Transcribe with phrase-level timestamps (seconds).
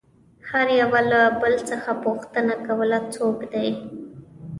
[0.49, 3.67] هر يوه له بل څخه پوښتنه كوله څوك دى؟